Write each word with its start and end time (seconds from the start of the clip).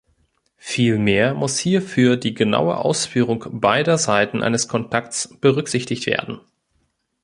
Vielmehr 0.57 1.35
muss 1.35 1.59
hierfür 1.59 2.17
die 2.17 2.33
genaue 2.33 2.77
Ausführung 2.77 3.45
"beider" 3.51 3.99
Seiten 3.99 4.41
eines 4.41 4.67
Kontakts 4.67 5.29
berücksichtigt 5.41 6.07
werden. 6.07 6.39